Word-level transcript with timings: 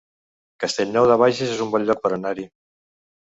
Castellnou 0.63 1.09
de 1.11 1.17
Bages 1.23 1.53
es 1.57 1.61
un 1.65 1.69
bon 1.75 1.85
lloc 1.91 2.01
per 2.07 2.13
anar-hi 2.17 2.47